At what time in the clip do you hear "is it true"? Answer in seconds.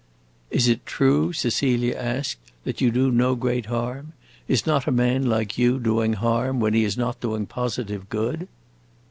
0.49-1.31